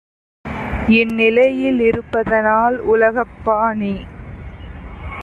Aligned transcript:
இந்நிலையி 0.91 1.69
லிருப்பதனால் 1.71 2.77
உலகப்பாநீ 2.85 3.93